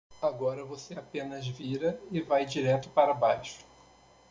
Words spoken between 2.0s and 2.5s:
e vai